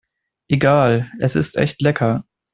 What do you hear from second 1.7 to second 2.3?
lecker.